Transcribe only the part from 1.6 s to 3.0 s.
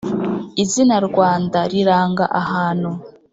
riranga ahantu